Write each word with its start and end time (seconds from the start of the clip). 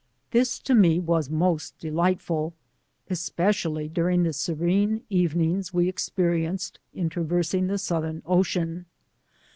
This 0.31 0.57
to 0.61 0.73
me 0.73 0.99
was 0.99 1.29
most 1.29 1.77
delightful, 1.77 2.55
especially 3.11 3.87
during 3.87 4.23
the 4.23 4.33
serene 4.33 5.03
evenings 5.11 5.75
we 5.75 5.91
experi 5.93 6.41
enced 6.47 6.77
in 6.91 7.07
traversing 7.07 7.67
the 7.67 7.77
Southern 7.77 8.23
Ocean. 8.25 8.87